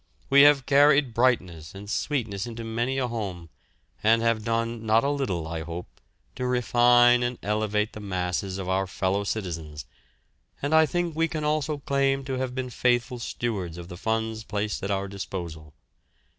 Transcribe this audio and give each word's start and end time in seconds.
We 0.31 0.41
have 0.41 0.65
carried 0.65 1.13
brightness 1.13 1.75
and 1.75 1.87
sweetness 1.87 2.47
into 2.47 2.63
many 2.63 2.97
a 2.97 3.07
home, 3.07 3.51
and 4.01 4.23
have 4.23 4.43
done 4.43 4.83
not 4.83 5.03
a 5.03 5.11
little, 5.11 5.47
I 5.47 5.61
hope, 5.61 6.01
to 6.33 6.47
refine 6.47 7.21
and 7.21 7.37
elevate 7.43 7.93
the 7.93 7.99
masses 7.99 8.57
of 8.57 8.67
our 8.67 8.87
fellow 8.87 9.23
citizens, 9.23 9.85
and 10.59 10.73
I 10.73 10.87
think 10.87 11.15
we 11.15 11.27
can 11.27 11.43
also 11.43 11.77
claim 11.77 12.25
to 12.25 12.39
have 12.39 12.55
been 12.55 12.71
faithful 12.71 13.19
stewards 13.19 13.77
of 13.77 13.89
the 13.89 13.95
funds 13.97 14.43
placed 14.43 14.81
at 14.81 14.89
our 14.89 15.07
disposal. 15.07 15.75